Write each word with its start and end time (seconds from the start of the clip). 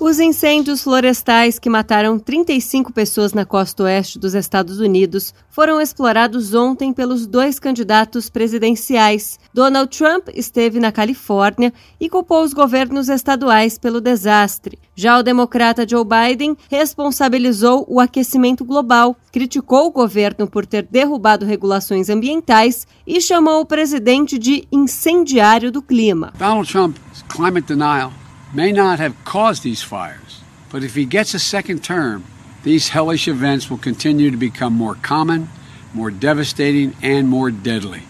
Os 0.00 0.18
incêndios 0.18 0.82
florestais 0.82 1.60
que 1.60 1.70
mataram 1.70 2.18
35 2.18 2.92
pessoas 2.92 3.32
na 3.32 3.44
costa 3.44 3.84
oeste 3.84 4.18
dos 4.18 4.34
Estados 4.34 4.80
Unidos 4.80 5.32
foram 5.48 5.80
explorados 5.80 6.54
ontem 6.54 6.92
pelos 6.92 7.24
dois 7.24 7.60
candidatos 7.60 8.28
presidenciais. 8.28 9.38
Donald 9.54 9.96
Trump 9.96 10.28
esteve 10.34 10.80
na 10.80 10.90
Califórnia 10.90 11.72
e 12.00 12.08
culpou 12.08 12.42
os 12.42 12.52
governos 12.52 13.08
estaduais 13.08 13.78
pelo 13.78 14.00
desastre. 14.00 14.78
Já 14.94 15.18
o 15.18 15.22
democrata 15.22 15.86
Joe 15.88 16.04
Biden 16.04 16.56
responsabilizou 16.68 17.86
o 17.88 18.00
aquecimento 18.00 18.64
global, 18.64 19.16
criticou 19.30 19.86
o 19.86 19.92
governo 19.92 20.48
por 20.48 20.66
ter 20.66 20.82
derrubado 20.90 21.46
regulações 21.46 22.10
ambientais 22.10 22.86
e 23.06 23.20
chamou 23.20 23.60
o 23.60 23.66
presidente 23.66 24.36
de 24.36 24.66
incendiário 24.72 25.70
do 25.70 25.80
clima. 25.80 26.32
Donald 26.38 26.70
Trump's 26.70 27.22
climate 27.28 27.68
denial 27.68 28.12
may 28.52 28.70
not 28.70 28.98
have 28.98 29.14
caused 29.24 29.62
these 29.62 29.82
fires, 29.82 30.42
but 30.70 30.82
if 30.82 30.94
he 30.94 31.04
gets 31.04 31.34
a 31.34 31.38
second 31.38 31.82
term, 31.82 32.24
these 32.62 32.88
hellish 32.88 33.26
events 33.26 33.70
will 33.70 33.78
continue 33.78 34.30
to 34.30 34.36
become 34.36 34.72
more 34.72 34.94
common, 35.02 35.48
more 35.94 36.10
devastating, 36.10 36.94
and 37.02 37.28
more 37.28 37.50
deadly. 37.50 38.02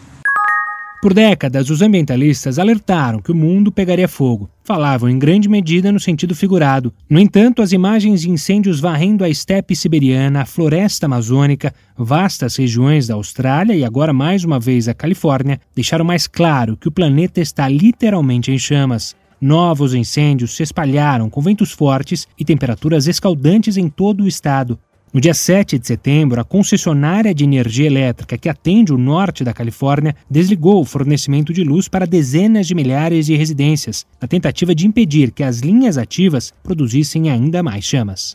Por 1.03 1.15
décadas, 1.15 1.69
os 1.69 1.83
ambientalistas 1.83 2.61
alertaram 2.61 3.21
que 3.21 3.33
o 3.33 3.35
mundo 3.35 3.73
pegaria 3.73 4.07
fogo. 4.07 4.49
Falavam 4.63 5.09
em 5.11 5.19
grande 5.19 5.49
medida 5.49 5.91
no 5.91 5.99
sentido 5.99 6.33
figurado. 6.33 6.95
No 7.11 7.19
entanto, 7.19 7.61
as 7.61 7.73
imagens 7.73 8.21
de 8.21 8.31
incêndios 8.31 8.79
varrendo 8.79 9.25
a 9.25 9.29
estepe 9.29 9.75
siberiana, 9.75 10.43
a 10.43 10.47
floresta 10.47 11.07
amazônica, 11.07 11.75
vastas 11.99 12.55
regiões 12.55 13.09
da 13.09 13.15
Austrália 13.15 13.75
e 13.75 13.85
agora 13.85 14.13
mais 14.13 14.45
uma 14.45 14.61
vez 14.61 14.87
a 14.87 14.95
Califórnia 14.95 15.61
deixaram 15.75 16.05
mais 16.05 16.29
claro 16.29 16.77
que 16.77 16.87
o 16.87 16.93
planeta 16.93 17.41
está 17.41 17.69
literalmente 17.69 18.53
em 18.53 18.59
chamas. 18.59 19.17
Novos 19.43 19.93
incêndios 19.93 20.55
se 20.55 20.63
espalharam 20.63 21.29
com 21.29 21.41
ventos 21.41 21.73
fortes 21.73 22.29
e 22.39 22.45
temperaturas 22.45 23.09
escaldantes 23.09 23.77
em 23.77 23.89
todo 23.89 24.23
o 24.23 24.29
estado. 24.29 24.79
No 25.13 25.21
dia 25.21 25.35
7 25.35 25.81
de 25.81 25.87
setembro, 25.89 26.41
a 26.41 26.45
concessionária 26.45 27.35
de 27.35 27.43
energia 27.43 27.89
elétrica 27.89 28.39
que 28.39 28.49
atende 28.49 28.93
o 28.93 28.97
norte 28.97 29.43
da 29.43 29.53
Califórnia 29.53 30.15
desligou 30.31 30.81
o 30.81 30.85
fornecimento 30.85 31.53
de 31.53 31.65
luz 31.65 31.89
para 31.89 32.07
dezenas 32.07 32.69
de 32.69 32.75
milhares 32.77 33.27
de 33.27 33.35
residências, 33.35 34.07
na 34.21 34.29
tentativa 34.29 34.77
de 34.77 34.87
impedir 34.87 35.33
que 35.33 35.43
as 35.43 35.59
linhas 35.59 35.99
ativas 35.99 36.55
produzissem 36.63 37.29
ainda 37.29 37.65
mais 37.65 37.85
chamas. 37.85 38.31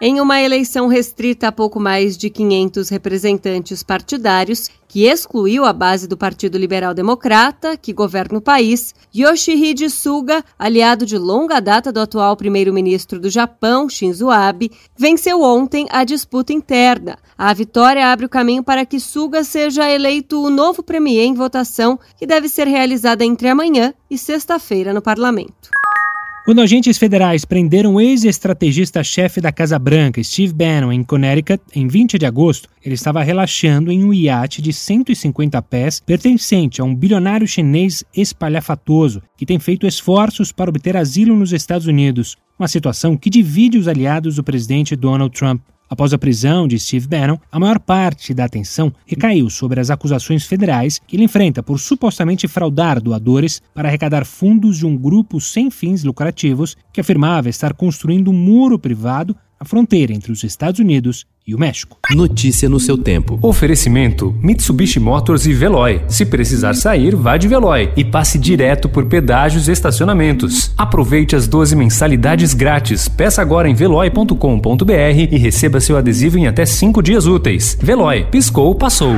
Em 0.00 0.20
uma 0.20 0.40
eleição 0.40 0.86
restrita 0.86 1.48
a 1.48 1.52
pouco 1.52 1.80
mais 1.80 2.16
de 2.16 2.30
500 2.30 2.88
representantes 2.88 3.82
partidários, 3.82 4.70
que 4.86 5.06
excluiu 5.06 5.64
a 5.64 5.72
base 5.72 6.06
do 6.06 6.16
Partido 6.16 6.56
Liberal 6.56 6.94
Democrata, 6.94 7.76
que 7.76 7.92
governa 7.92 8.38
o 8.38 8.40
país, 8.40 8.94
Yoshihide 9.14 9.90
Suga, 9.90 10.44
aliado 10.56 11.04
de 11.04 11.18
longa 11.18 11.58
data 11.58 11.90
do 11.90 11.98
atual 11.98 12.36
primeiro-ministro 12.36 13.18
do 13.18 13.28
Japão, 13.28 13.88
Shinzo 13.88 14.30
Abe, 14.30 14.70
venceu 14.96 15.42
ontem 15.42 15.88
a 15.90 16.04
disputa 16.04 16.52
interna. 16.52 17.18
A 17.36 17.52
vitória 17.52 18.06
abre 18.06 18.24
o 18.24 18.28
caminho 18.28 18.62
para 18.62 18.86
que 18.86 19.00
Suga 19.00 19.42
seja 19.42 19.90
eleito 19.90 20.40
o 20.40 20.48
novo 20.48 20.80
premier 20.80 21.24
em 21.24 21.34
votação, 21.34 21.98
que 22.16 22.24
deve 22.24 22.48
ser 22.48 22.68
realizada 22.68 23.24
entre 23.24 23.48
amanhã 23.48 23.92
e 24.08 24.16
sexta-feira 24.16 24.94
no 24.94 25.02
parlamento. 25.02 25.70
Quando 26.48 26.62
agentes 26.62 26.96
federais 26.96 27.44
prenderam 27.44 27.96
o 27.96 28.00
ex-estrategista-chefe 28.00 29.38
da 29.38 29.52
Casa 29.52 29.78
Branca, 29.78 30.24
Steve 30.24 30.54
Bannon, 30.54 30.90
em 30.90 31.04
Connecticut, 31.04 31.62
em 31.74 31.86
20 31.86 32.18
de 32.18 32.24
agosto, 32.24 32.70
ele 32.82 32.94
estava 32.94 33.22
relaxando 33.22 33.92
em 33.92 34.02
um 34.02 34.14
iate 34.14 34.62
de 34.62 34.72
150 34.72 35.60
pés 35.60 36.00
pertencente 36.00 36.80
a 36.80 36.84
um 36.84 36.94
bilionário 36.94 37.46
chinês 37.46 38.02
espalhafatoso 38.16 39.22
que 39.36 39.44
tem 39.44 39.58
feito 39.58 39.86
esforços 39.86 40.50
para 40.50 40.70
obter 40.70 40.96
asilo 40.96 41.36
nos 41.36 41.52
Estados 41.52 41.86
Unidos, 41.86 42.34
uma 42.58 42.66
situação 42.66 43.14
que 43.14 43.28
divide 43.28 43.76
os 43.76 43.86
aliados 43.86 44.36
do 44.36 44.42
presidente 44.42 44.96
Donald 44.96 45.38
Trump. 45.38 45.60
Após 45.90 46.12
a 46.12 46.18
prisão 46.18 46.68
de 46.68 46.78
Steve 46.78 47.08
Bannon, 47.08 47.38
a 47.50 47.58
maior 47.58 47.78
parte 47.78 48.34
da 48.34 48.44
atenção 48.44 48.92
recaiu 49.06 49.48
sobre 49.48 49.80
as 49.80 49.88
acusações 49.88 50.44
federais 50.44 51.00
que 51.06 51.16
ele 51.16 51.24
enfrenta 51.24 51.62
por 51.62 51.78
supostamente 51.78 52.46
fraudar 52.46 53.00
doadores 53.00 53.62
para 53.74 53.88
arrecadar 53.88 54.26
fundos 54.26 54.76
de 54.76 54.86
um 54.86 54.96
grupo 54.96 55.40
sem 55.40 55.70
fins 55.70 56.04
lucrativos 56.04 56.76
que 56.92 57.00
afirmava 57.00 57.48
estar 57.48 57.72
construindo 57.72 58.30
um 58.30 58.34
muro 58.34 58.78
privado 58.78 59.34
à 59.58 59.64
fronteira 59.64 60.12
entre 60.12 60.30
os 60.32 60.44
Estados 60.44 60.80
Unidos 60.80 61.26
e 61.46 61.54
o 61.54 61.58
México. 61.58 61.96
Notícia 62.10 62.68
no 62.68 62.78
seu 62.78 62.98
tempo. 62.98 63.38
Oferecimento: 63.40 64.34
Mitsubishi 64.42 65.00
Motors 65.00 65.46
e 65.46 65.52
Veloy. 65.52 66.02
Se 66.06 66.26
precisar 66.26 66.74
sair, 66.74 67.16
vá 67.16 67.36
de 67.36 67.48
Veloy 67.48 67.90
e 67.96 68.04
passe 68.04 68.38
direto 68.38 68.88
por 68.88 69.06
pedágios 69.06 69.66
e 69.66 69.72
estacionamentos. 69.72 70.72
Aproveite 70.76 71.34
as 71.34 71.48
12 71.48 71.74
mensalidades 71.74 72.52
grátis. 72.52 73.08
Peça 73.08 73.40
agora 73.40 73.68
em 73.68 73.74
veloy.com.br 73.74 74.92
e 75.30 75.38
receba 75.38 75.80
seu 75.80 75.96
adesivo 75.96 76.38
em 76.38 76.46
até 76.46 76.66
5 76.66 77.02
dias 77.02 77.26
úteis. 77.26 77.78
Veloy, 77.80 78.26
piscou, 78.30 78.74
passou. 78.74 79.16